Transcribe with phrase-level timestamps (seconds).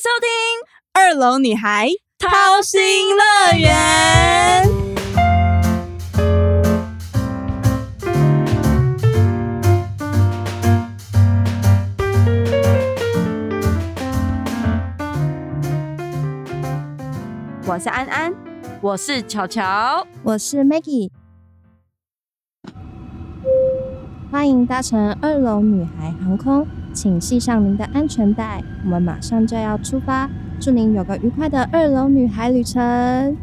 [0.00, 0.30] 收听
[0.94, 2.80] 《二楼女孩掏心
[3.14, 4.64] 乐园》。
[17.66, 18.32] 我是安安，
[18.80, 21.10] 我是巧巧，我是 Maggie。
[24.32, 30.28] 欢迎搭乘二楼女孩航空，请系上您的安全带，我们马上就要出发。
[30.60, 33.36] 祝您有个愉快的二楼女孩旅程。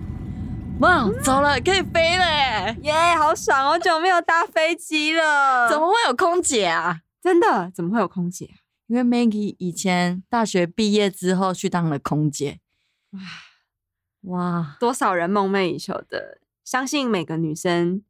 [0.79, 2.77] 哇，走了，可以飞了耶！
[2.83, 3.65] 耶，好爽！
[3.65, 7.01] 好久没有搭飞机了，怎么会有空姐啊？
[7.21, 7.71] 真的？
[7.73, 8.49] 怎么会有空姐？
[8.85, 12.59] 因为 Maggie 以前大学毕业之后去当了空姐。
[13.11, 13.19] 哇
[14.21, 18.03] 哇，多少人梦寐以求的，相信每个女生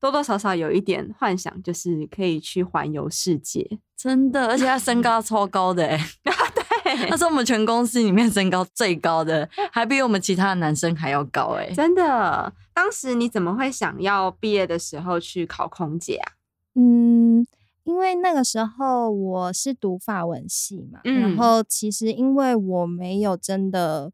[0.00, 3.78] 多多少少有一点幻想，就是可以去环游世界。
[3.96, 6.00] 真的，而且他身高 超高的，哎，
[6.82, 12.52] 对，他是我们全公司里面身高最高的，还比我们其他的男生还要高，哎，真的。
[12.72, 16.32] 当时你怎么会想要毕业的时候去考空姐啊？
[16.76, 17.46] 嗯，
[17.84, 24.12] 因为那个时候我是读法文系嘛，然后其实因为我没有真的。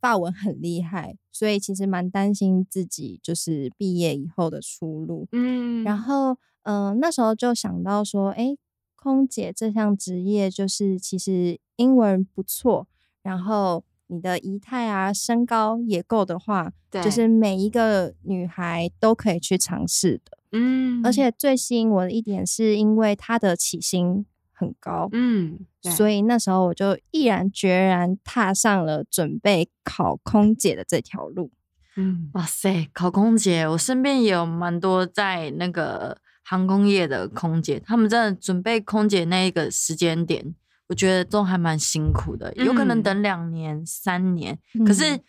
[0.00, 5.28] 法文很厉害，所以其实蛮担心自己就是毕业以后的出路。
[5.30, 8.56] 嗯，然后嗯，那时候就想到说，哎，
[8.96, 12.88] 空姐这项职业就是其实英文不错，
[13.22, 20.38] 然后你的仪态啊、身高也够的话，就是每一个女孩都可以去尝试的。
[20.50, 24.26] 嗯，而且最吸引我的一点是因为它的起薪。
[24.58, 31.52] 很高，嗯，所以那时候我就毅然决然踏上了准备考空姐的这条路。
[31.96, 40.54] 嗯，哇塞，考空姐，我身边也有蛮多在那个航空业的空姐，他们真的准备空姐那一个时间点，
[40.88, 44.58] 我觉得都还蛮辛苦的，有可能等两年、三年。
[44.84, 45.20] 可是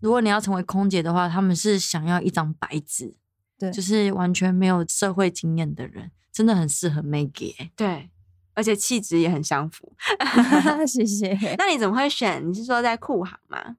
[0.00, 3.14] 如果你要成为空姐的话，他们是想要一张白纸，
[3.58, 7.70] 对，就是完全没有社会经验的人，真的很适合 Maggie。
[7.76, 8.08] 对。
[8.54, 9.92] 而且气质也很相符，
[10.86, 11.36] 谢谢。
[11.58, 12.48] 那你怎么会选？
[12.48, 13.76] 你是说在酷航吗？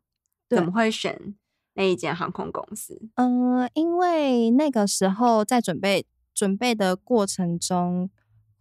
[0.50, 1.36] 怎么会选
[1.74, 3.02] 那一间航空公司？
[3.16, 8.09] 嗯，因为那个时候在准备准备的过程中。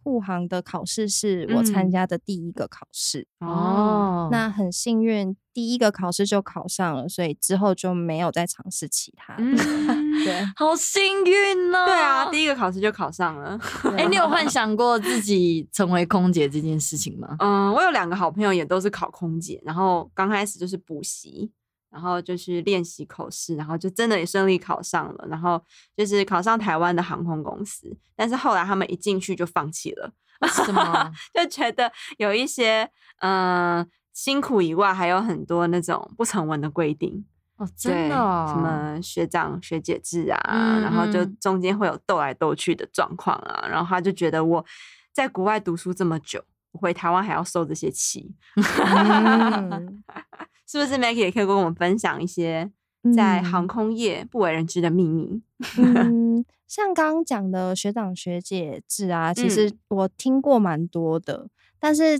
[0.05, 9.35] 护航的考试是我参加的第一个考试哦，那很幸运，第一个考试就考上了，所以之后就没有再尝试其他。
[10.23, 11.83] 对，好幸运呢。
[11.87, 13.59] 对啊，第一个考试就考上了。
[13.97, 17.35] 哎，你有幻想过自己成为空姐这件事情吗？
[17.39, 21.51] 嗯，我有两个好朋友也都是考空姐，然后刚开始就是补习。
[21.95, 25.25] 然后就是练习口试，然后就真的也顺利考上了。
[25.29, 25.63] 然后
[25.95, 30.11] 就是考上台湾的航空公司，但是后来他们一进去就放弃了，
[30.49, 31.09] 什么？
[31.33, 32.91] 就觉得有一些
[33.21, 37.23] 嗯辛苦以外，还有很多那种不成文的规定
[37.55, 38.15] 哦，真的，
[38.49, 43.65] 什么学长学姐制啊，然后就中间会有斗来斗去的状况啊。
[43.69, 44.65] 然后他就觉得我
[45.13, 48.35] 在国外读书这么久，我回台湾还要受这些气。
[50.67, 52.71] 是不是 Maggie 也可以跟我们分享一些
[53.15, 55.41] 在航空业不为人知的秘密？
[55.77, 61.47] 嗯，像刚刚讲的学长学姐制啊，其实我听过蛮多的，
[61.79, 62.19] 但是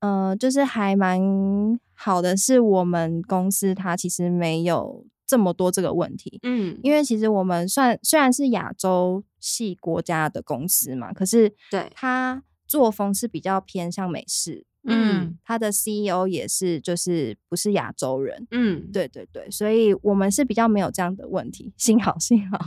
[0.00, 1.18] 呃，就是还蛮
[1.94, 6.38] 好的，是我们公司它其实没有这么多这个问题。
[6.42, 14.66] 嗯，因为其实我们算虽然是亚洲系国家的公司嘛，可是对它作风是比较偏向美式。
[14.84, 18.46] 嗯，他的 CEO 也是，就是不是亚洲人。
[18.50, 22.58] 嗯，对对对，所以我们是比较没有这样的问题，幸好幸好。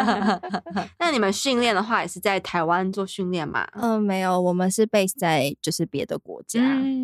[0.98, 3.66] 那你们训练的话，也是在台湾做训练吗？
[3.74, 6.60] 嗯，没有，我们是 base 在就是别的国家，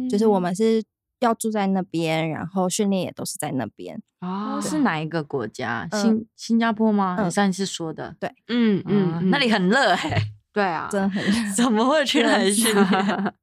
[0.08, 0.82] 就是我们是
[1.20, 4.00] 要住在那边，然后训练也都是在那边。
[4.20, 5.88] 哦，是哪一个国家？
[5.92, 7.18] 新新加坡吗？
[7.22, 8.14] 你上次说的。
[8.20, 10.22] 对，嗯嗯，那里很热哎。
[10.52, 13.34] 对啊，真的很 热怎么会去那里训练？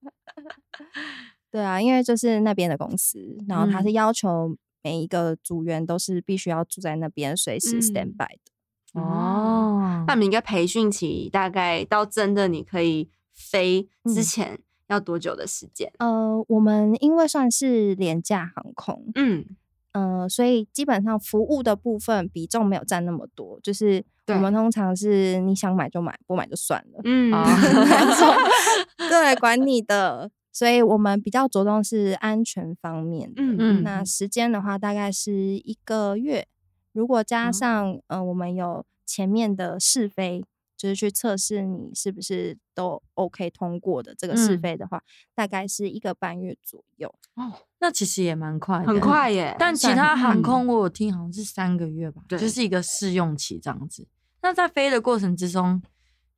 [1.50, 9.02] 对啊，因为就是那边的公司，然后他是要求每一个组员都是必须要住在那边，随时 stand by 的。
[9.02, 15.92] 哦，那你应该培训期大概到真的你可以飞之前要多久的时间？
[16.00, 19.46] 呃，我们因为算是廉价航空，嗯
[19.94, 27.02] 呃，所以基本上服务的部分比重没有占那么多，就是我们通常是你想买就买，不买就算了。
[27.04, 27.32] 嗯，
[29.10, 30.30] 对，管你的。
[30.58, 33.44] 所以我们比较着重是安全方面的。
[33.44, 33.84] 嗯嗯。
[33.84, 36.48] 那时间的话，大概是一个月。
[36.94, 40.44] 如果加上呃，我们有前面的试飞，
[40.76, 45.04] 就是去测试你是不是都 OK 通过的这个试嗯飞的话，
[45.36, 47.14] 大概是一个半月左右。
[47.36, 49.56] 哦，那其实也蛮快的，很快耶。
[49.60, 54.08] 但其他航嗯空我有听好像是三个月吧，对就是一个试用期这样子。
[54.42, 55.84] 那在飞的过程之中，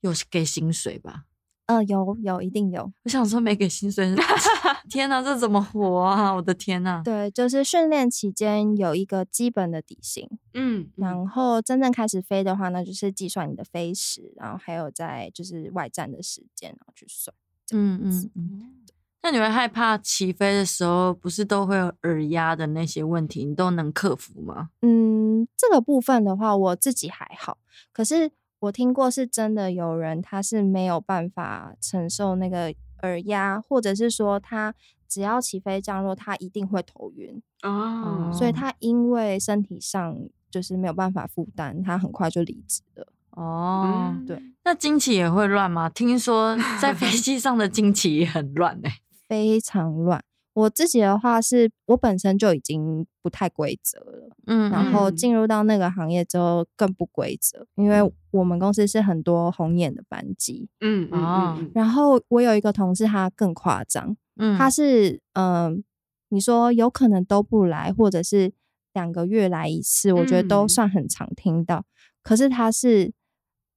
[0.01, 1.23] 有给薪水吧？
[1.69, 4.15] 呃，有有一定有，我想说没给薪水，
[4.89, 6.31] 天哪，这怎么活啊？
[6.33, 6.99] 我的天哪！
[7.03, 17.31] 对，就是训练期间有一个基本的底薪，嗯，嗯然后真正开始飞的话呢，就是计算你的飞时，然后还有在就是外站的时间，然后去算。
[17.71, 18.75] 嗯嗯嗯。
[19.21, 24.69] 那你会害怕起飞的时候，不是都会有耳压的那些问题，你都能克服吗？
[24.81, 27.59] 嗯，这个部分的话，我自己还好，
[27.93, 32.73] 可是我听过是真的有人他是没有办法承受那个
[33.03, 34.73] 耳压，或者是说他
[35.07, 40.17] 只要起飞降落，他一定会头晕，哦，所以哦他因为身体上
[40.51, 43.07] 就是没有办法负担，他很快就离职了。
[43.31, 43.85] 哦，
[44.19, 45.89] 嗯对那经期也会乱吗？
[45.89, 50.21] 听说在飞 机上的经期也很乱哎、非常乱。
[50.53, 57.99] 我自己的话是，我本身就已经不太规则了，嗯，然后嗯进入到那个行业之后更不规则，因为
[58.31, 60.67] 我们公司是很多红眼的班级。
[60.81, 65.83] 嗯嗯哦嗯嗯然后我有一个同事，他更夸张，嗯他是嗯、
[66.29, 68.51] 你说有可能都不来，或者是
[68.93, 71.85] 两个月来一次，我觉得都嗯算很常听到。
[72.21, 73.13] 可是他是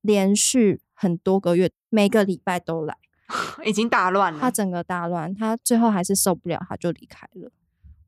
[0.00, 2.96] 连续很多个月，每个礼拜都来。
[3.64, 4.38] 已经大乱了。
[4.40, 7.50] 他整个大乱，他最后还是受不了，他就离开了。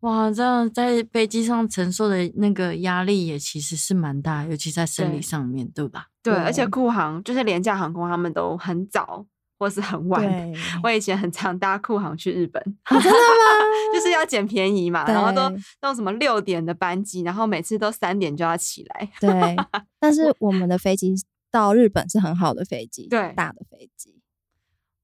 [0.00, 6.08] 哇，这样在飞机上承受的那个压力也其实是蛮大，尤其在生理上面，对吧？
[6.22, 9.24] 对，而且对酷航就是廉价航空，他们都很早
[9.58, 10.20] 或是很晚。
[10.20, 13.16] 对，我以前很常搭酷航去日本，哦真的吗？
[13.94, 15.48] 就是要捡便宜嘛，然后都
[15.80, 19.10] 弄什么六点的班机，然后每次都三点就要起来。
[19.18, 19.56] 对，
[19.98, 21.14] 但 是我们的飞机
[21.50, 24.13] 到日本是很好的飞机，对大的飞机。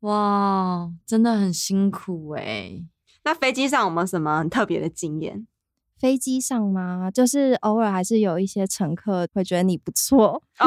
[0.00, 2.82] 哇，真的很辛苦哎、
[3.24, 5.46] 那飞机上有没有什么很特别的经验？
[5.98, 7.10] 飞机上吗？
[7.10, 10.66] 就是偶尔还是有一些乘客会觉得你不错，哦，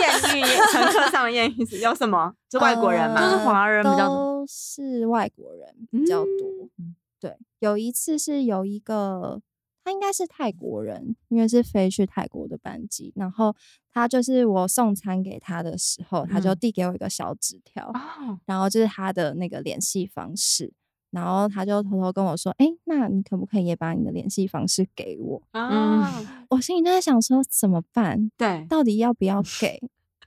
[0.00, 2.32] 艳遇， 乘客上的艳遇有什么？
[2.50, 3.20] 是外国人吗？
[3.20, 6.68] 就是呃华人比较多都是外国人比较多。
[6.78, 9.40] 嗯对，有一次是有一个，
[9.84, 13.54] 他应该是泰国人，因为是飞去泰国的班机，然后
[13.92, 16.58] 他就是我送餐给他的时候，他就嗯。
[16.58, 20.72] 递给我一个小纸条，哦，然后就是他的那个联系方式，
[21.10, 29.78] 然后他就偷偷跟我说：“哎、那你可不可以也把你的联系方式给我啊，？”我心里就在想说怎么办，对，到底要不要 给？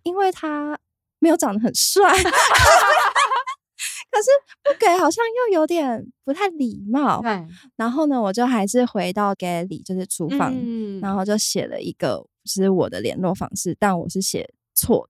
[0.03, 0.77] 因为他
[1.19, 2.03] 没有长得很帅，
[4.17, 4.29] 可是
[4.63, 7.21] 不给好像又有点不太礼貌。
[7.21, 15.07] 对，然后呢，我就还是回到 galley，就是厨房，嗯然后就写了一个就是我的联络方式，但我是写错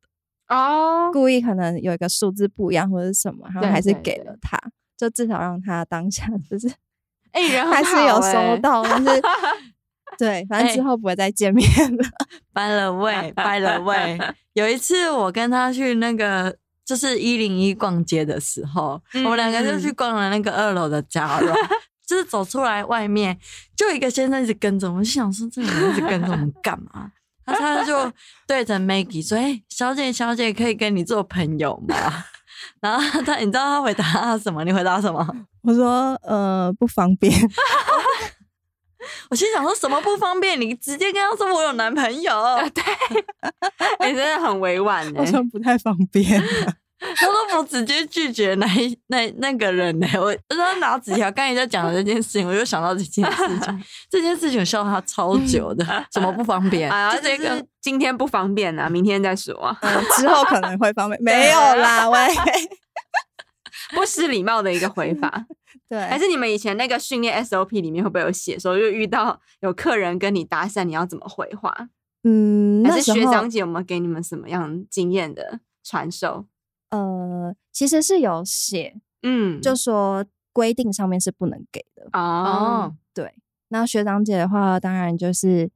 [0.47, 4.59] 的，哦，故意可能有一个数字不一样或者是什么，然后还是给了他，
[4.97, 6.69] 就至少让他当下就是
[7.31, 9.21] 哎，人 很还是有收到，但是
[10.17, 11.67] 对，反正之哎后不会再见面
[11.97, 12.03] 了。
[12.53, 14.17] 掰了位，掰了位。
[14.53, 16.57] 有一次我跟他去那个
[16.87, 21.53] 就是一零一逛街的时候，我们两个就去嗯逛了那个二楼的家乐。
[22.07, 23.37] 就是走出来外面，
[23.75, 27.11] 就一个先生一直跟着我，我就想说这个人一直跟着我们干嘛？
[27.43, 28.09] 然后他就
[28.47, 31.95] 对着 Maggie 说：“哎、小姐，小姐，可以跟你做朋友吗？”
[32.79, 34.63] 然后他，你知道他回答他什么？
[34.63, 35.27] 你回答什么？
[35.63, 37.29] 我说呃不方便，
[39.29, 40.59] 我心想说什么不方便？
[40.59, 42.31] 你直接跟他说我有男朋友。
[42.73, 42.83] 对，
[44.07, 46.41] 你，真的很委婉呢好像不太方便。
[47.15, 53.83] 他都不直接拒绝那一那那个人呢、我我说拿纸条，刚才在讲的这件事情，我就想到这件事情。
[54.09, 56.89] 这件事情我笑他超久的， 怎么不方便？
[56.91, 62.19] 啊，就这个今天不方便啊，明天再说啊，嗯，之后可能会方便，没有啦，喂，
[63.93, 65.45] 不失礼貌的一个回法。
[65.89, 71.89] 对，还是你们以前那个训练 SOP 里面会不会有写说，就遇到有客人跟你搭讪，你要怎么回话？
[72.23, 76.45] 嗯，那时候学长姐有没有给你们什么样经验的传授？
[76.89, 82.09] 呃，其实是有写，嗯，就说规定上面是不能给的。
[82.13, 83.33] 哦，对，
[83.69, 85.69] 那学长姐的话，当然就是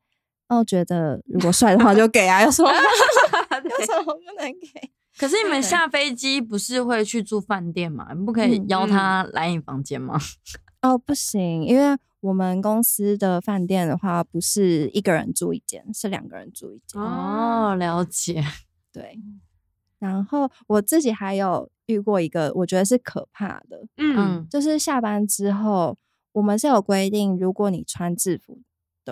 [0.49, 4.91] 哦，觉得如果帅的话就给啊，有什么 有什么不能给？
[5.21, 8.07] 可是你们下飞机不是会去住饭店吗？
[8.11, 10.19] 你不可以嗯邀他来你房间吗？
[10.81, 16.99] 哦，不行，因为我们公司的饭店的话，不是一个人住一间，是两个人住一间。
[16.99, 18.43] 哦，了解。
[18.91, 19.19] 对，
[19.99, 25.95] 然后我自己还有遇过一个，我觉得是可怕的，嗯嗯，就是下班之后，
[26.31, 28.59] 我们是有规定，如果你穿制服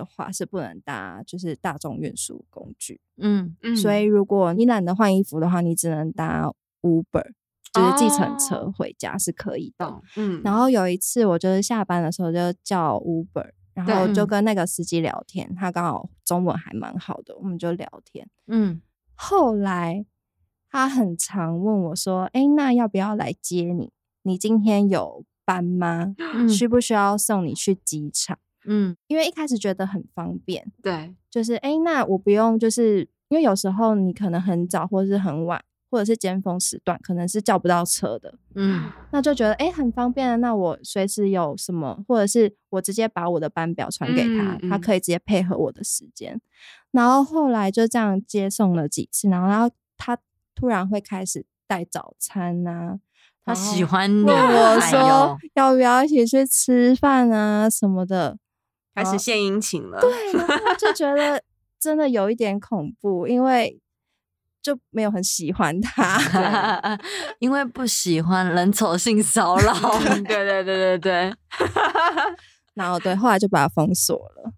[0.00, 7.32] 的的话是不能搭就是大众运输工具，嗯嗯所以如果你懒得换衣服的话，你只能搭 Uber，
[7.72, 9.86] 就是计程车哦回家是可以的。
[9.86, 18.28] 懂，嗯，然后有一次我就是下班的时候就叫 Uber，然后就跟那个司机聊天，他刚好中文还蛮好的，我们就聊天。
[18.46, 18.80] 嗯
[19.14, 20.06] 后来
[20.70, 23.92] 他很常问我说：“哎，那要不要来接你？
[24.22, 26.14] 你今天有班吗？
[26.18, 40.36] 嗯需不需要送你去机场？”嗯因为一开始觉得很方便，对，就是哎，诶那我不用，就是因为有时候你可能很早或者是很晚，或者是尖峰时段，可能是叫不到车的，嗯那就觉得哎、诶很方便啊。
[40.36, 46.40] 那我随时有什么，或者是我直接把我的班表传给他，他可以直接配合我的时间。
[46.92, 50.16] 然后后来就这样接送了几次，然后然后他
[50.54, 52.98] 突然会开始带早餐呐、
[53.44, 58.38] 他喜欢你，问我哎说要不要一起去吃饭啊什么的。
[59.02, 61.42] 好开始献殷勤了，对，然后就觉得
[61.78, 63.80] 真的有一点恐怖，因为
[64.62, 66.18] 就没有很喜欢他。
[67.40, 69.72] 因为不喜欢人丑性骚扰。
[70.26, 71.34] 对对对对对，
[72.74, 74.52] 然后对，后来就把他封锁了，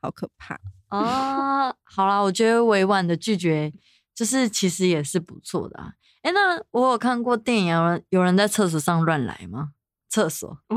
[0.00, 0.58] 好可怕。
[0.90, 3.72] 哦，好啦，我觉得委婉的拒绝，
[4.14, 5.92] 就是其实也是不错的啊。
[6.22, 9.70] 哎，那我有看过电影，有人有人在厕所上乱来吗？
[10.08, 10.76] 厕所哦，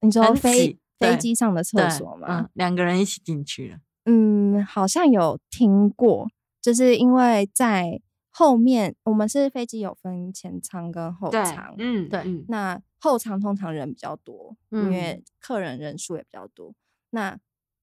[0.00, 3.78] 你说很飞挤对飞机上的厕对所吗嗯？，两个人一起进去了。
[4.04, 6.28] 嗯，好像有听过，
[6.60, 16.74] 就是因为在后面，我们是飞机有分前舱跟后舱，，嗯，对嗯那后舱通常人比较多，因为嗯客人人数也比较多。
[17.10, 17.38] 那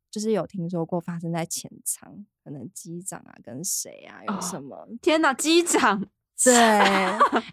[0.09, 4.88] 就是有听说过发生在前舱，可能机长啊跟谁啊有哦什么？
[5.01, 6.03] 天哪，机长，
[6.43, 6.53] 对，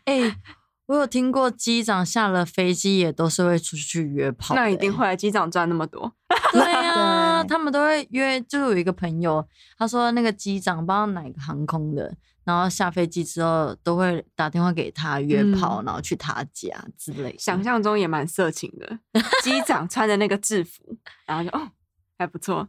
[0.06, 0.37] 哎、
[0.87, 6.12] 我有听过机长下了飞机也都是会出去约炮欸，那一定会，机长赚那么多，
[6.52, 8.40] 对啊，对他们都会约。
[8.43, 9.45] 就是有一个朋友，
[9.76, 12.14] 他说那个机长不知道哪个航空的，
[12.45, 17.38] 然后下飞机之后都会打电话给他约炮，嗯然后去他家之类的。
[17.38, 18.99] 想象中也蛮色情的。
[19.43, 21.69] 机长穿的那个制服，然后就哦，
[22.16, 22.69] 还不错，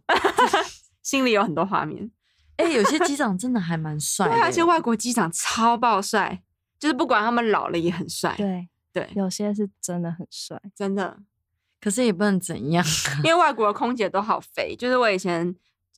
[1.03, 2.09] 心里有很多画面。
[2.55, 6.41] 哎、有些机长真的还蛮帅的对，耶，而且外国机长超爆帅，
[6.79, 8.35] 就是不管他们老了也很帅。
[8.37, 10.61] 对，对，有些是真的很帅。
[10.75, 11.19] 真的，
[11.79, 12.83] 可是也不能怎样。
[13.23, 15.55] 因为外国的空姐都好肥，就是我以前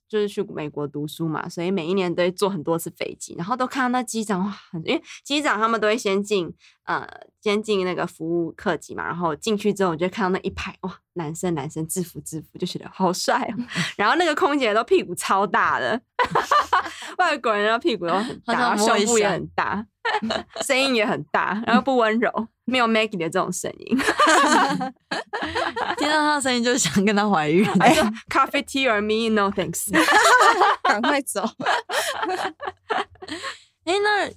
[0.08, 6.54] 就是去美国读书嘛，所以每一年都会坐很多次飞机，然后都看到那机长哇，很因为机长他们都会先进
[6.90, 7.08] 呃
[7.40, 13.64] 先进那个服务客机嘛，然后进去之后我就看到那一排哇，男生男生制服制服，就觉得好帅哦。
[13.96, 16.02] 然后那个空姐都屁股超大的，
[17.20, 19.86] 外国人的屁股都很大，胸部也很大，
[20.66, 23.98] 声音也很大，然后不温柔，没有 Maggie 的这种声音。
[25.98, 27.64] 听到他的声音就想跟他怀孕。
[28.30, 29.30] ，Coffee tea or me?
[29.30, 29.90] No thanks。
[30.84, 31.44] 赶快走！
[33.86, 34.30] 哎、那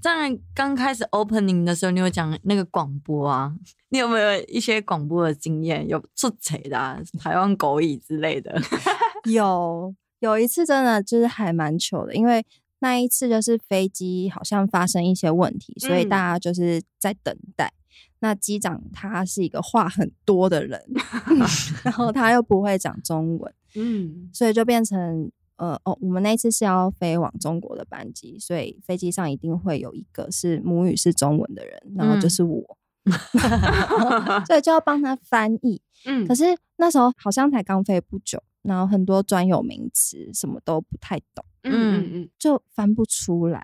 [0.00, 3.54] 在刚开始 opening 的时候，你有讲那个广播啊？
[3.90, 5.86] 你有没有一些广播的经验？
[5.88, 8.58] 有出彩的、啊、 台湾狗语之类的？
[9.30, 12.44] 有有一次真的就是还蛮糗的，因为
[12.78, 17.72] 那一次就是飞机好像发生一些问题，所以嗯大家就是在等待。
[18.22, 20.78] 那机长他是一个话很多的人，
[21.82, 25.30] 然后他又不会讲中文，嗯，所以就变成
[25.60, 32.78] 呃哦，我们那一次是要飞往中国的班机，所以飞机上一定会有一个是母语是中文的人，然后就嗯是我，
[34.46, 35.80] 所以就要帮他翻译。
[36.06, 36.44] 嗯可是
[36.76, 43.62] 那时候好像才刚飞不久，然后很多专有名词什么都不太懂，嗯嗯嗯，就翻不出来。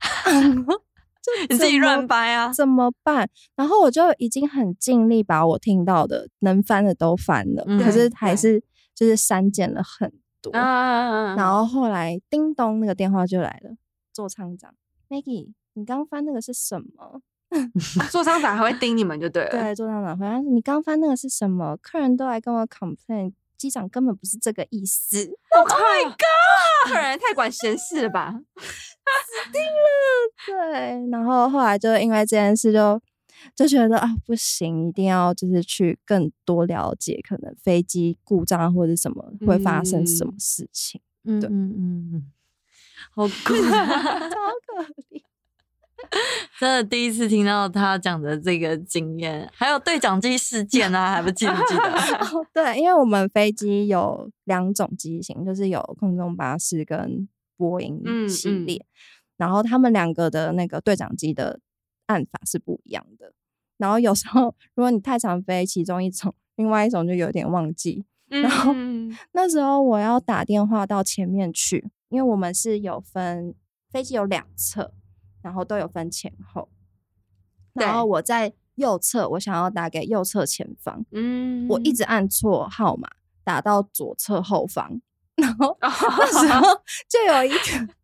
[1.50, 2.52] 你自己乱掰啊！
[2.52, 3.28] 怎么办？
[3.56, 8.62] 然后我就已经很尽力把我听到的能翻的都翻了，嗯可是还是
[8.94, 10.12] 就是删减了很
[10.50, 10.58] 多。
[10.58, 13.76] 啊，然后后来叮咚那个电话就来了，
[14.12, 14.74] 座舱长
[15.08, 17.20] Maggie，你刚翻那个是什么？
[18.10, 19.50] 座舱长还会盯你们就对了。
[19.50, 21.76] 对，座舱长回答说你刚翻那个是什么？
[21.80, 25.32] 客人都来跟我 complain，机长根本不是这个意思。
[25.56, 28.34] Oh my god，客人 太管闲事了吧？
[28.60, 33.00] 死定了对，然后后来就因为这件事就
[33.54, 42.32] 就觉得啊不行，一定要就是去更多了解可能飞机故障或者什么会发生什么嗯事情，嗯对嗯嗯嗯，
[43.14, 43.54] 好酷！
[43.54, 45.22] 超可怜。
[46.60, 51.82] 真的第一次听到他讲的这个经验，还有对讲机事件啊，还不记不记得？
[52.38, 58.84] 哦，对，因为我们飞机有两种机型，就是有空中巴士跟波音嗯嗯系列，
[59.36, 61.58] 然后他们两个的那个对讲机的
[62.06, 63.32] 按法是不一样的。
[63.76, 73.54] 然后有时候如果你太常飞其中一种，另外一种就有点忘记，然后嗯 那时候我要打电话到前面去，因为我们是有分
[73.90, 74.94] 飞机有两侧，
[75.42, 76.68] 然后都有分前后。
[77.74, 82.02] 然后我在右侧，我想要打给右侧前方，嗯我一直。
[82.04, 83.08] 按错号码，
[83.44, 85.02] 打到左侧后方，
[85.34, 87.94] 然后 那时 候就有一个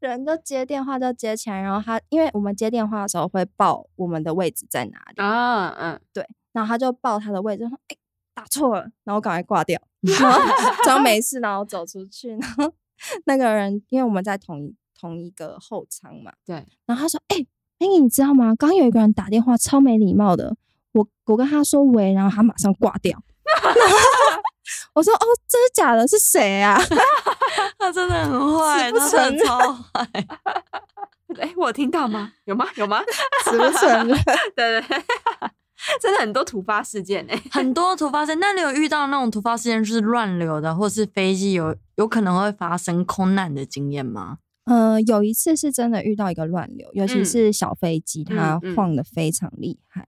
[0.00, 7.96] 人就接电话就接起来，然后他因为我们接电话的时候会报我们的位置在哪里，啊嗯对，然后他就报他的位置，说：“哎、
[8.34, 10.40] 打错了。”然后我赶快挂掉，然后
[10.84, 12.30] 装没事，然后走出去。
[12.30, 12.72] 然后
[13.26, 17.36] 那个人，因为我们在同一同一个后舱嘛，对，然后他说：“哎、
[17.78, 18.54] 哎、你知道吗？
[18.56, 20.56] 刚刚有一个人打电话，超没礼貌的。
[20.92, 23.22] 我我跟他说喂，然后他马上挂掉。
[24.94, 26.06] 我说：哦，真的假的？
[26.06, 26.78] 是谁啊？
[27.78, 30.08] 他真的很坏，不他真的承超坏。
[31.40, 32.32] 哎，我有听到吗？
[32.44, 32.66] 有吗？
[32.76, 33.00] 有吗？
[33.44, 34.08] 死不承认。
[34.54, 35.02] 对对对，
[36.00, 37.42] 真的很多突发事件哎。
[37.50, 44.38] 很多突发事件，那你有遇到那种突发事件就是乱流的，或是飞机有有可能会发生空难的经验吗？
[44.66, 50.06] 呃，有一次是真的遇到一个乱流，尤其嗯是小飞机，它晃的非常厉害。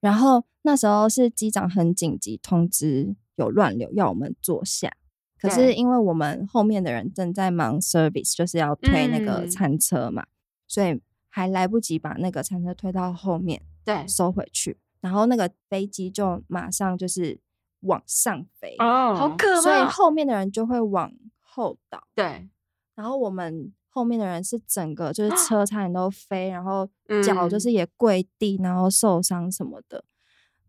[0.00, 4.92] 然后那时候是机长很紧急通知有乱流，要我们坐下。
[5.38, 10.26] 可是因为我们后面的人正在忙 service，就是要推那个嗯餐车嘛，
[10.66, 17.38] 所以还来不及把那个餐车推到后面对收回去，然后那个飞机就马上就是
[17.80, 19.88] 往上飞，哦好可怕所以怕！
[19.90, 22.02] 后面的人就会往后倒。
[22.14, 22.48] 对，
[22.94, 30.02] 然后我们后面的人是整个就是车 差点都飞，然后嗯脚就是也跪地，然后受伤什么的。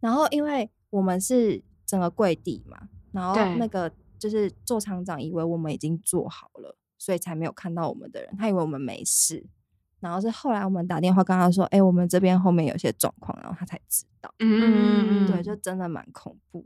[0.02, 2.78] 然后因为我们是整个跪地嘛，
[3.12, 9.48] 然后那个就是做厂长以为我们已经做好了，所以才没有看到我们的人，他以为我们没事。
[10.00, 14.32] 然后是后来我们打电话跟他说：“哎、我们这边后面有些状况。”然后他才知道。
[14.38, 16.64] 嗯对，就真的蛮恐怖。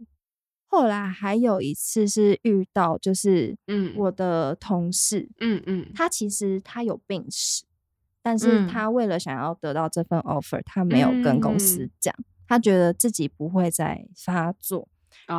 [0.67, 7.63] 后来还有一次是遇到，就是嗯我的同事，嗯嗯他其实他有病史，
[8.21, 12.13] 但是嗯他为了想要得到这份 offer，他没有跟公司嗯讲，
[12.47, 14.89] 他觉得自己不会再发作。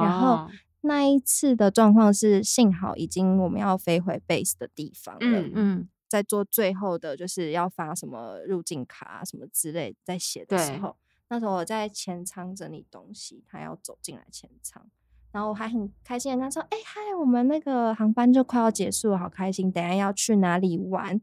[0.01, 0.51] 然后哦
[0.83, 10.97] 那一次的状况是，幸好已经我们要飞回 base 的地方了，嗯嗯在做最后的就是要发什么入境卡啊什么之类，在写的时候，
[11.29, 14.85] 那时候我在前舱整理东西，他要走进来前舱。
[15.31, 19.73] 然后我还很开心的跟他说：“哎、嗨，我们那个航班就快要结束了，好开心！
[19.73, 21.19] 等一下要去哪里玩？”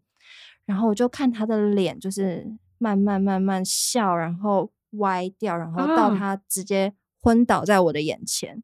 [0.66, 2.48] 然后我就看他的脸，就是
[2.80, 8.64] 慢慢慢慢笑，然后歪掉，然后到啊他直接昏倒在我的眼前，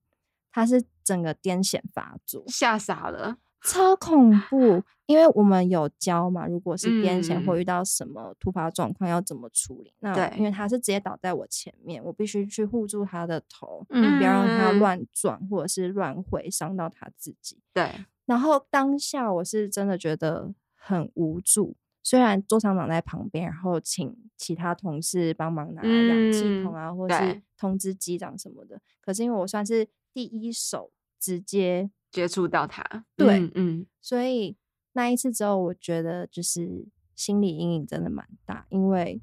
[0.51, 3.37] 他是整个癫痫发作，吓傻了。
[3.61, 4.83] 超恐 怖。
[5.07, 9.93] 因为我们有教嘛，如果是癫痫或嗯遇到什么突发状况要怎么处理。
[9.99, 17.59] 那对因为他是直接倒在我前面，我必须去护住他的头，嗯不要让他嗯乱撞或者是乱回伤到他自己。
[17.71, 17.91] 对，
[18.25, 28.79] 然后当下我是真的觉得很无助，虽然座舱长在旁边，然后请其他同事帮忙拿氧气筒嗯啊，或是通知机长什么的。
[29.01, 32.83] 可是因为我算是第一手直接，接触到他。
[33.17, 34.55] 对嗯嗯所以
[34.93, 39.19] 那一次之后，我觉得就是心理阴影真的蛮大，因为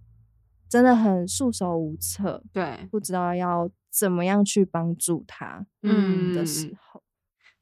[0.69, 6.82] 真的很束手无策，对，不知道要怎么样去帮助他嗯的时候。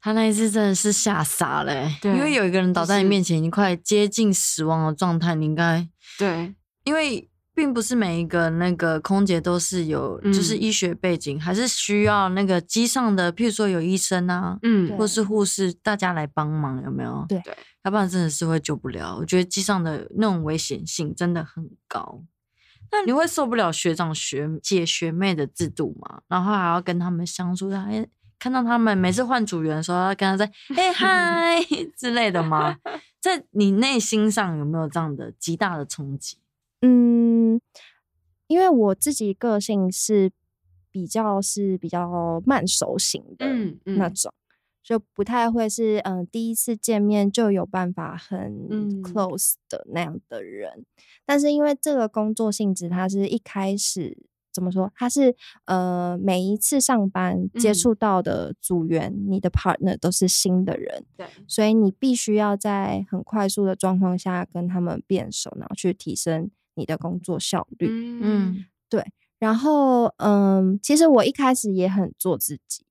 [0.01, 5.87] 他那一次真的是吓傻了、欸，对因为有一个人倒在你面前，已经快接近死亡的状态，你应该
[6.17, 17.23] 对，因为并不是每一个那个空姐都是有就是嗯医学背景，还是需要那个机上的，譬如说有医生啊，嗯或是护士，大家来帮忙，有没有？
[17.29, 19.17] 对对，要不然真的是会救不了。
[19.17, 22.23] 我觉得机上的那种危险性真的很高。
[22.91, 26.21] 那你会受不了学长学姐学妹的制度吗？
[26.27, 28.05] 然后还要跟他们相处，还
[28.41, 31.61] 看到他们每次换组员的时候，要跟他在 哎嗨
[31.95, 32.75] 之类的吗？
[33.21, 36.37] 在你内心上有没有这样的极大的冲击？
[36.81, 37.61] 嗯，
[38.47, 40.31] 因为我自己个性是
[40.89, 44.33] 比较是比较慢熟型的嗯嗯那种，
[44.81, 50.83] 就不太会是嗯、呃第一次见面就有办法很嗯 close 的那样的人。
[51.23, 54.17] 但是因为这个工作性质，它是一开始
[54.51, 54.91] 怎么说？
[54.95, 55.35] 他是
[55.65, 67.87] 呃每一次上班接嗯触到的组员，你的 partner 都是新的人，对，所以你必须要在很快速的状况下跟他们变熟，然后去提升你的工作效率。
[67.89, 69.05] 嗯对
[69.39, 72.85] 然后，嗯，其实我一开始也很做自己，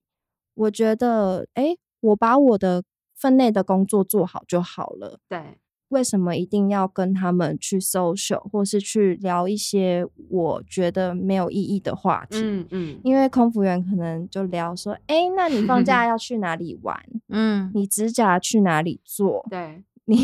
[0.54, 2.82] 我觉得，诶，我把我的
[3.14, 5.20] 分内的工作做好就好了。
[5.28, 5.59] 对，
[5.90, 12.38] 为什么一定要跟他们去 social，或是去聊一些我觉得没有意义的话题？
[12.42, 17.00] 嗯嗯，因为空服员可能就聊说，哎、那你放假 要去哪里玩？
[17.28, 19.46] 嗯，你指甲去哪里做？
[19.50, 20.16] 对，你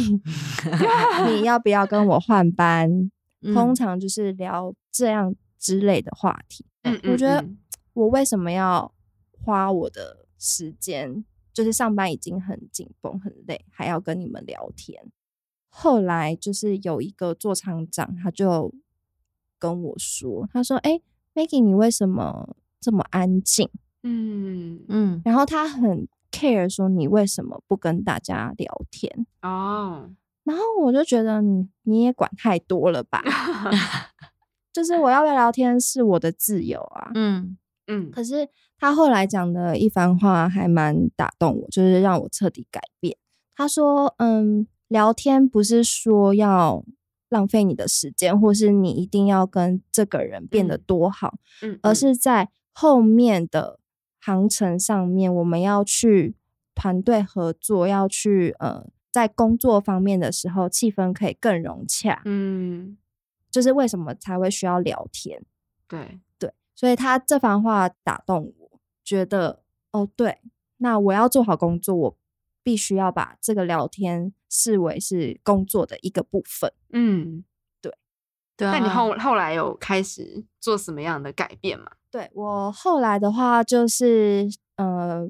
[1.31, 3.11] 你要不要跟我换班？
[3.43, 6.65] 嗯通常就是聊这样之类的话题。
[6.83, 7.59] 嗯，我觉得嗯
[7.93, 8.93] 我为什么要
[9.45, 11.25] 花我的时间？
[11.53, 15.03] 就是上班已经很紧绷很累，还要跟你们聊天。
[15.79, 18.73] 后来就是有一个做厂长，他就
[19.59, 20.93] 跟我说，他说：“哎、
[21.35, 23.69] m a g g i e 你为什么这么安静？”
[24.03, 29.27] 嗯嗯然后他很 care 说你为什么不跟大家聊天？
[29.43, 30.09] 哦，
[30.45, 33.23] 然后我就觉得你你也管太多了吧？
[34.73, 37.11] 就是我要不要聊天是我的自由啊。
[37.15, 37.59] 嗯
[37.89, 43.17] 嗯可是他后来讲的一番话还蛮打动我，就是让我彻底改变。
[43.55, 46.85] 他说：“嗯，聊天不是说要
[47.29, 53.81] 浪费你的时间，或是你一定要跟这个人变得嗯多好，嗯，而嗯是在后面的
[54.21, 56.37] 航程上面，我们要去
[56.75, 62.23] 团队合作，要去呃，在工作方面的时候，气氛可以更融洽。
[62.25, 62.97] 嗯，
[63.51, 65.43] 就是为什么才会需要聊天？
[65.89, 70.39] 对，对，所以他这番话打动我，觉得哦，对，
[70.77, 72.19] 那我要做好工作，我
[72.63, 76.73] 必须要把这个聊天视为是工作的一个部分。
[76.93, 77.45] 嗯，
[78.57, 78.73] 对啊。
[78.73, 81.87] 那你后后来有开始做什么样的改变吗？
[82.11, 85.29] 对我后来的话，就是呃，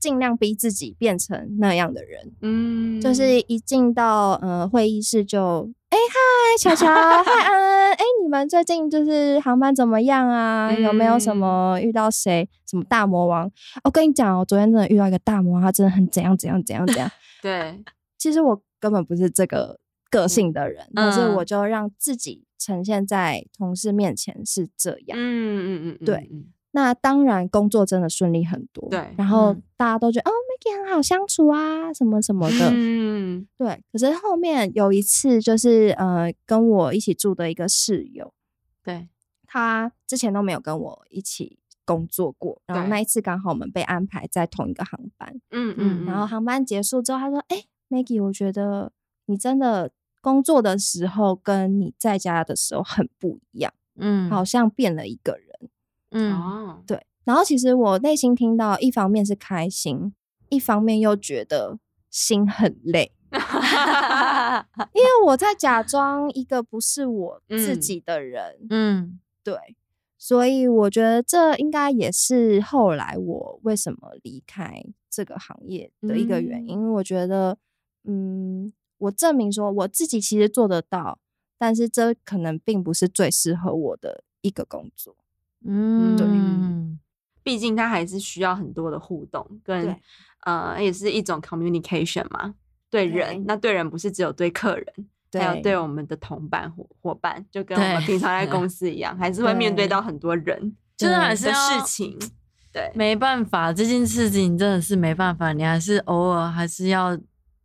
[0.00, 6.86] 尽量逼自己变成那样的人，嗯，就是一进到呃会议室就，哎嗨，巧巧，
[7.22, 10.72] 嗨安安，哎你们最近就是航班怎么样啊？
[10.72, 13.48] 有没有什嗯么遇到谁什么大魔王？
[13.84, 17.08] 我跟你讲我，昨天真的遇到一个大魔王，他真的很怎样怎样怎样怎样。
[17.40, 17.84] 对，
[18.18, 19.78] 其实我根本不是这个
[20.10, 25.16] 个性的人，但是嗯我就让自己呈现在同事面前是这样。
[25.18, 28.88] 嗯嗯嗯，对嗯，那当然，工作真的顺利很多。
[28.90, 32.70] 对然后嗯大家都觉得、哦，Maggie 很好相处啊，什么什么的。
[32.72, 38.32] 嗯对，可是后面有一次，就是呃，跟我一起住的一个室友，
[38.82, 39.08] 对，
[39.46, 47.64] 他之前都没有跟我一起工作过，然后那一次刚好我们被安排在同一个航班，嗯嗯嗯，然后航班结束之后，他说：“哎、
[47.96, 48.92] a g g i e 我觉得
[49.26, 55.70] 你真的工作的时候跟你在家的时候很不一样，嗯，好像变了一个人。
[56.10, 60.12] 嗯，哦，对，然后其实我内心听到，一方面是开心，
[60.48, 61.78] 一方面又觉得
[62.10, 63.12] 心很累，
[64.92, 68.56] 因为我在假装一个不是我自嗯己的人。
[68.70, 69.20] 嗯。
[69.44, 69.56] 对，
[70.18, 77.56] 所以我觉得这应该也是后来我为什么离开这个行业的一个原因，因为我觉得，
[78.04, 81.18] 嗯，我证明说我自己其实做得到，
[81.58, 85.16] 但是这可能并不是最适合我的一个工作。
[85.64, 86.26] 嗯，对
[87.42, 89.96] 毕竟它还是需要很多的互动，跟对
[90.44, 92.54] 呃，也是一种 communication 嘛。
[92.90, 94.86] 对人，对那对人不是只有对客人，
[95.32, 102.18] 还有对对我们的同伴伙伙伴，就跟我们平常在公司一样，还是会面对对到很多人就是还是事情。
[102.72, 107.18] 对，没办法，这件事情真的是没办法，你还是偶尔还是要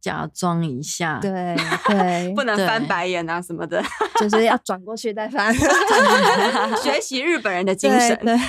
[0.03, 1.17] 假装一下。
[1.21, 1.55] 对
[1.87, 3.81] 对，不能翻白眼啊什么的，
[4.19, 5.55] 就是要转过去再翻。
[6.83, 8.09] 学习日本人的精神。
[8.17, 8.39] 对对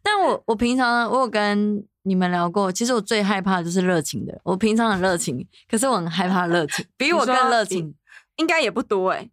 [0.00, 4.40] 但我我平常我有跟你们聊过，其实我最害怕的就是热情的。
[4.44, 7.92] 我平常很热情，可是我很害怕热情，比我更热情。
[8.36, 9.28] 应该也不多哎、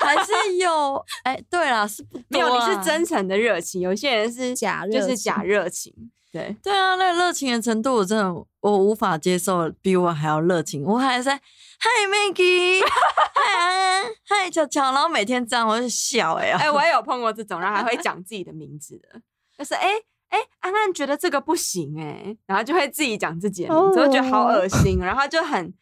[0.00, 5.94] 还是有哎、对啦，是不没有，多是真诚的热情，有些人是假热就是假热情。
[6.34, 10.82] 对，对啊，那个热情的程度，我真的我无法接受，比我还要热情。
[10.82, 19.20] 我还在嗨 Maggie，嗨安安，嗨巧巧，然后每天这样我就笑哎、哎、我也有碰过这种，然后还会讲自己的名字的，
[19.56, 19.90] 就是哎
[20.30, 25.72] 哎、安安觉得这个不行哎、然后就会自己讲自己的名字，我觉得好恶心，然后就很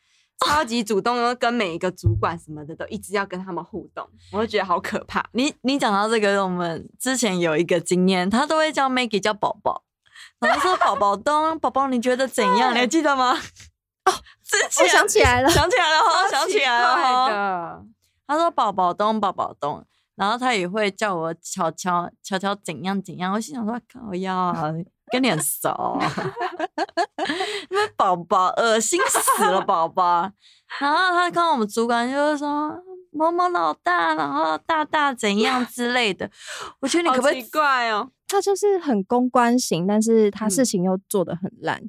[0.44, 5.24] 超级主动，跟每一个主管什么的都一直要跟他们互动，我就觉得好可怕。
[5.32, 9.84] 你你讲到这个，我们之前有一个经验，他都会叫 Maggie 叫宝宝，
[10.42, 12.72] 然后说宝宝东，宝宝你觉得怎样？
[12.74, 13.32] 你还记得吗？
[14.04, 14.12] 哦，
[14.44, 17.28] 之前我想起来了，想起来了哈，想起来了哈。
[17.30, 17.82] 的，
[18.26, 19.84] 他说宝宝东，宝宝东，
[20.16, 23.32] 然后他也会叫我巧巧巧巧怎样怎样。
[23.32, 24.52] 我心想说靠呀，
[25.12, 25.98] 跟你很熟，
[27.70, 30.30] 因为宝宝恶心死了宝宝。
[30.80, 32.74] 然后他看我们主管就是说
[33.12, 36.28] 某某老大，然后大大怎样之类的。
[36.80, 37.42] 我觉得你可不可以？
[37.44, 38.08] 怪哦？
[38.32, 41.82] 他就是很公关型，但是他嗯事情又做得很烂，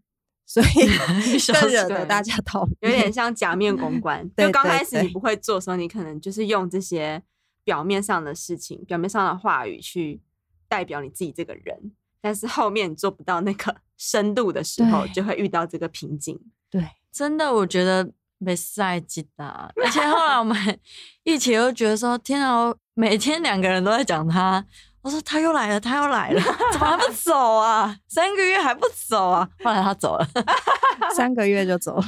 [0.46, 0.88] 所以
[1.40, 2.92] 小更惹得大家讨厌。
[2.92, 4.30] 有点像假面公关。
[4.36, 7.24] 就刚开始你不会做的时候，你可能就是用这些
[7.64, 10.20] 表面上的事情、表面上的话语去
[10.68, 16.38] 代表你自己这个人，但是后面你做不到那个 深度的时候，就会遇到这个瓶颈。
[16.70, 20.80] 对，真的，我觉得没赛季的，而且后来我们
[21.24, 24.66] 一起又觉得说，天啊，每天两个人都在讲他。
[25.04, 27.96] 我说他又来了，他又来了， 怎么还不走啊？
[28.08, 29.48] 三个月还不走啊？
[29.64, 30.28] 后来他走了，
[31.16, 32.06] 三个月就走了。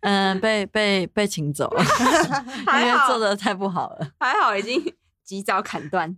[0.00, 1.82] 嗯，被被被请走了，
[2.80, 4.10] 因为做的太不好了。
[4.18, 4.80] 还好已经
[5.24, 6.16] 及早砍断。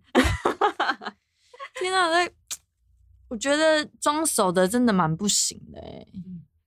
[1.79, 2.29] 天啊，那
[3.29, 6.07] 我觉得装熟的真的蛮不行的哎、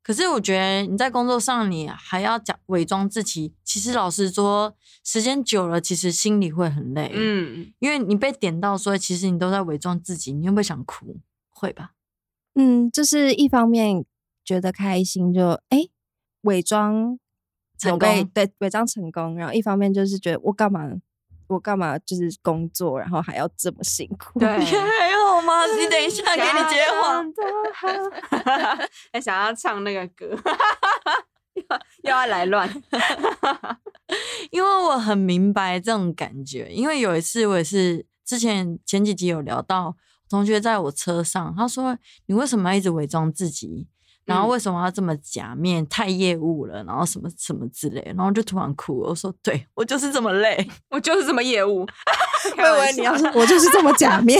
[0.03, 3.53] 可是我觉得你在工作上，你还要讲伪装自己。
[3.63, 7.09] 其实老实说，时间久了，其实心里会很累。
[7.13, 11.21] 嗯，嗯，因为你被点到说，其实你都在伪装自己，你会不会想哭？
[11.49, 11.93] 会吧？
[12.55, 14.05] 嗯，就是一方面
[14.43, 15.87] 觉得开心就，哎
[16.41, 17.17] 伪装
[17.77, 20.85] 成功对伪装成功，然后一方面就是觉得我干嘛
[21.47, 24.39] 我干嘛就是工作，然后还要这么辛苦。
[24.39, 25.65] 对还好吗？
[25.65, 27.21] 你等一下，给你接话。
[27.21, 28.79] 话。
[29.11, 30.27] 还想要唱那个歌，
[31.55, 31.63] 又
[32.03, 32.69] 又要来乱。
[34.51, 39.95] 因为我很明白这种感觉，因为有一次我也是之前前几集有聊到，
[40.29, 43.87] 同学在我车上，他说你为什么要一直伪装自己？
[44.25, 45.85] 然后嗯为什么要这么假面？
[45.87, 48.99] 太业务了，然后什么什么之类，然后就突然哭。
[48.99, 50.67] 我说：“对我就是这么累。
[50.89, 51.85] 我就是这么业务。
[52.57, 54.39] 我以为你要说 我就是这么假面，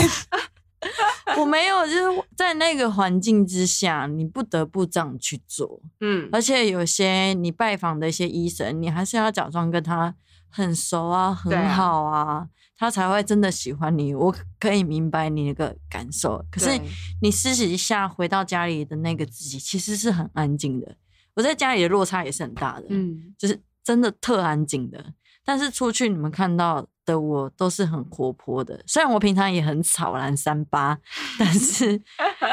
[1.38, 5.82] 我没有，就是在那个环境之下，你不得不这样去做。
[6.02, 10.13] 嗯，而且有些你拜访的一些医生，你还是要假装跟他
[10.54, 14.13] 很熟啊，很好啊，他才会真的喜欢你。
[14.13, 16.82] 我可以明白你那个感受，可是对
[17.22, 20.96] 你私底下回到家里的那个自己，其实是很安静的。
[21.34, 25.13] 我在家里的落差也是很大的，嗯，就是真的特安静的。
[25.44, 31.00] 但是出去你们看到的我都是很活泼的，虽然我平常也很吵然三八，
[31.39, 32.02] 但是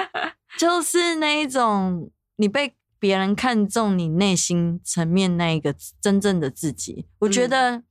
[0.59, 7.07] 就是那一种你被别人看中你内心层面那一个真正的自己。
[7.21, 7.83] 我觉嗯得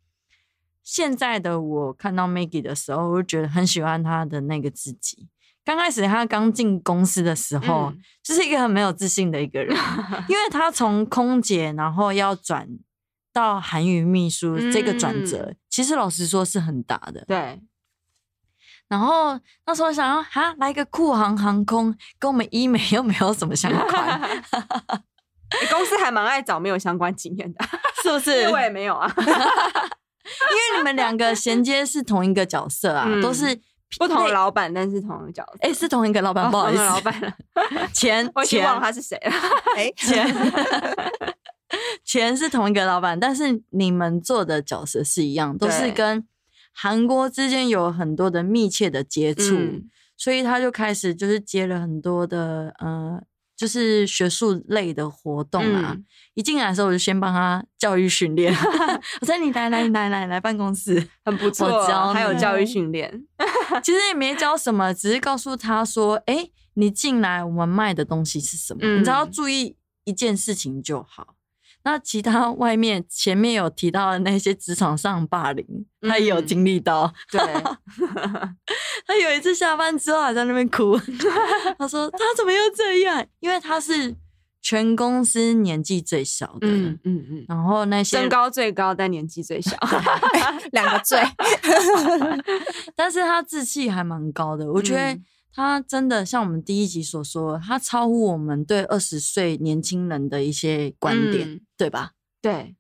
[0.91, 5.28] 现在的我看到 Maggie 的时候，我就觉得很喜欢她的那个自己。
[5.63, 9.78] 刚开始她刚进公司的时候，嗯就是一个很没有自信的一个人，
[10.28, 12.67] 因为她从空姐然后要转
[13.32, 17.23] 到韩语秘书这个转折，嗯其实老实说是很大的。
[17.28, 17.62] 对，
[18.88, 24.19] 然后那时候想要哈来个酷航航空，跟我们医美 又没有什么相关，
[25.62, 27.63] 你公司还蛮爱找没有相关经验的，
[28.02, 28.49] 是不是？
[28.49, 29.08] 我也没有啊，
[30.51, 33.59] 因为你们两个衔接是同一个角色啊，嗯都是
[33.97, 35.57] 不同的老板，但是同一个角色。
[35.61, 37.33] 哎、是同一个老板，哦不好意思，老板了，
[37.93, 39.31] 钱我已经钱忘了他是谁了。
[39.75, 40.27] 哎，钱
[42.03, 46.25] 钱是同一个老板，但是你们做的角色是一样，都是跟
[46.73, 53.21] 韩国之间有很多的密切的接触，嗯所以他就开始就是接了很多的呃，
[53.60, 55.91] 就是学术类的活动啊。
[55.93, 58.56] 嗯一进来的时候，我就先帮他教育训练，
[59.19, 63.12] 我说你来来来来来办公室， 很不错我教哦，还有教育训练。
[63.84, 68.80] 其实也没教什么，只是告诉他说：“哎、你进来，我们卖的东西是什么？
[69.00, 71.36] 你只要嗯注意一件事情就好。
[71.89, 75.65] 那其他 外面前面有提到的那些职场上霸凌，
[76.02, 77.12] 他也有嗯经历到。
[77.32, 77.39] 对，
[79.08, 80.95] 他有一次下班之后还在那边哭，
[81.80, 83.25] 他说：“他怎么又这样？
[83.39, 84.15] 因为他是
[84.62, 89.75] 全公司年纪最小的，嗯嗯嗯，然后那些身高最高，但年纪最小。
[90.71, 91.19] 两个最
[92.95, 102.12] 但是他志气还蛮高的，我觉得嗯他真的像我们第一集所说的，他超乎我们对二十岁年轻人的一些观点，嗯对吧？
[102.41, 102.75] 对，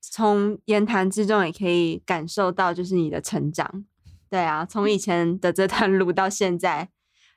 [0.00, 3.84] 从言谈之中也可以感受到，就是你的成长。
[4.28, 6.88] 对啊，从以前的这段路到现在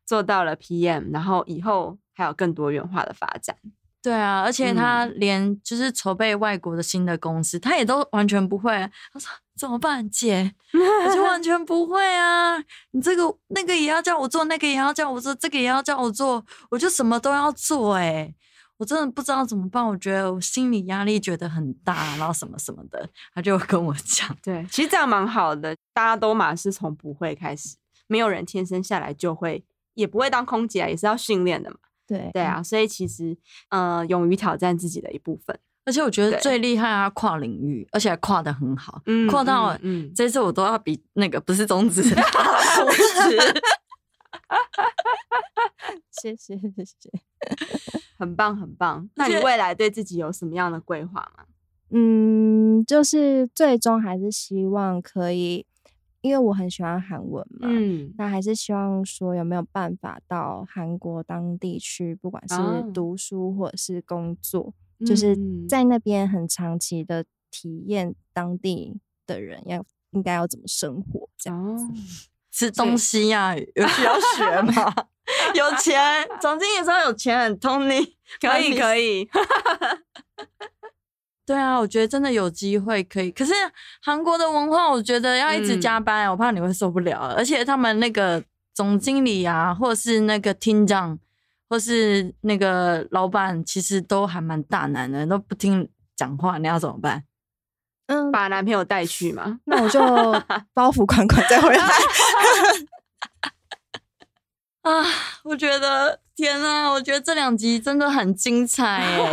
[0.05, 3.55] 做到了 PM，然后以后还有更多元化的发展。
[4.01, 8.71] 对啊，而且他嗯连就是筹备外国的新的公司，他也都完全不会。
[9.13, 10.53] 他说怎么办，姐？
[11.05, 12.57] 我就完全不会啊！
[12.91, 18.33] 你这个那个也要叫我做，那个也要叫我做，这个也要叫我做，我就什么都要做、欸。
[18.77, 24.29] 我真的不知道怎么办，我觉得我心理压力觉得很大，然后什么什么的，他就跟我讲。
[24.43, 29.65] 对，其实这样蛮好的，大家都嘛是从不会开始，没有人天生下来就会，
[29.95, 31.77] 也不会当空姐啊，也是要训练的嘛。
[32.05, 33.35] 对对啊，所以其实
[33.69, 35.59] 呃，勇于挑战自己的一部分。
[35.87, 43.37] 而且我觉得最厉害，啊跨领域，而且还跨的很好，嗯跨到、嗯嗯这次我都要比那个不是中指， 中指。
[46.11, 47.09] 谢谢谢谢。
[48.17, 49.09] 很棒很棒。
[49.15, 51.45] 那你未来对自己有什么样的规划吗？
[51.91, 55.65] 嗯，就是最终还是希望可以，
[56.21, 64.73] 因为我很喜欢韩文嘛，嗯，那还是希望说有没有办法到韩国当地去，不管是哦读书或者是工作，
[65.05, 71.59] 就是嗯在那边很长期的体验当地的人要应该要怎么生活这样。
[71.65, 71.77] 哦，
[72.51, 74.93] 吃东西呀、有需要学吗？
[75.53, 79.21] 有钱，总经理说有钱，Tony， 可以可以。
[79.21, 79.29] 以，
[81.45, 83.29] 对啊，我觉得真的有机会可以。
[83.31, 83.53] 可是
[84.01, 87.19] 韩国的文化，我觉得要一直嗯加班，我怕你会受不了。
[87.37, 91.19] 而且他们那个总经理啊，或是那个厅长，
[91.69, 97.23] 或是那个老板，其实都还蛮大男人，都不听讲话，你要怎么办？
[98.07, 99.59] 嗯，把男朋友带去嘛。
[99.65, 99.99] 那我就
[100.73, 101.85] 包袱款款再回来。
[104.83, 105.03] 啊，
[105.43, 109.31] 我觉得天呐，我觉得这两集真的很精彩耶！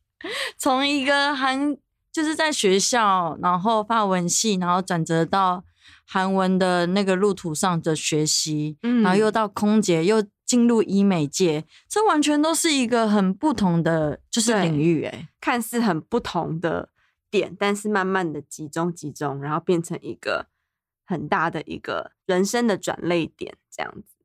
[0.58, 1.74] 从一个韩
[2.12, 5.64] 就是在学校，然后法文系，然后转折到
[6.06, 15.28] 韩文的那个路途上的学习，嗯然后又到空姐，又进入医美界，这完全都是一个很不同的就是领域哎。
[15.40, 16.88] 看似很不同的
[17.30, 20.48] 点，但是慢慢的集中集中，然后变成一个
[21.06, 24.16] 很大的一个人生的转泪点，这样子。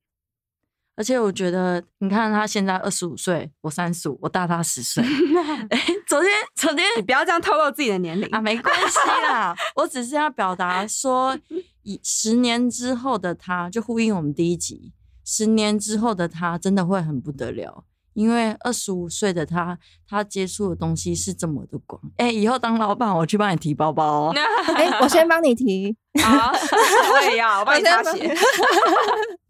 [0.96, 5.04] 而且我觉得，你看他现在二十五岁，我三十五，我大他十岁。
[5.70, 11.38] 哎，昨天昨天你不要这样透露自己的年龄啊，没关系啦，我只是要表达说，
[11.84, 14.92] 以十年之后的他，就呼应我们第一集，
[15.26, 17.84] 十年之后的他真的会很不得了，
[18.14, 22.00] 因为二十五岁的他，他接触的东西是这么的广。
[22.18, 24.34] 哎、以后当老板，我去帮你提包包哦。
[24.76, 25.98] 哎、我先帮你提。
[26.24, 28.34] 好，我也要，我帮你擦鞋。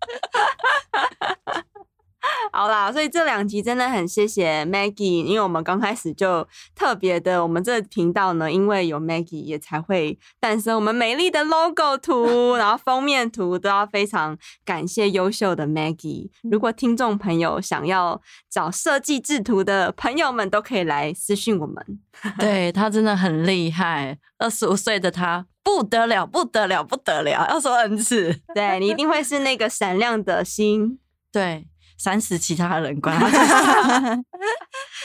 [2.86, 16.30] 好，所以这两集真的很谢谢 Maggie，因为我们刚开始就特别的，我们这个频道呢，因为有 Maggie 也才会诞生我们美丽的 logo 图，然后封面图都要非常感谢优秀的 Maggie。
[16.43, 18.21] 如果听众朋友想要
[18.52, 21.84] 找设计制图的朋友们，都可以来私信我们。
[22.38, 28.41] 对他真的很厉害，二十五岁的他不得了，不得了，不得了，要说 N 次。
[28.54, 31.00] 对你一定会是那个闪亮的星。
[31.32, 34.23] 对，闪死其他人，管他去死。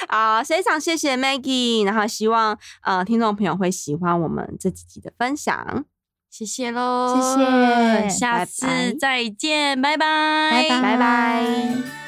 [0.08, 5.84] 啊，非常谢谢 Maggie，然后希望呃听众朋友会喜欢我们这几集的分享，
[6.30, 11.99] 谢谢喽，谢谢下次拜拜再见，拜拜，拜拜拜拜。